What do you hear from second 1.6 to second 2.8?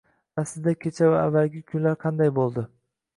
kunlar qanday bo’ldi.